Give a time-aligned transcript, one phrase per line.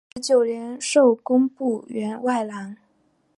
[0.15, 2.75] 十九年授工部员外郎。